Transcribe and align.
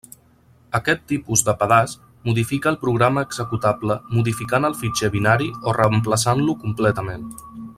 Aquest 0.77 1.01
tipus 1.09 1.43
de 1.49 1.53
pedaç 1.59 1.93
modifica 2.29 2.71
el 2.73 2.79
programa 2.85 3.25
executable 3.29 3.99
modificant 4.17 4.67
el 4.71 4.77
fitxer 4.83 5.11
binari 5.19 5.51
o 5.73 5.77
reemplaçant-lo 5.81 6.57
completament. 6.67 7.31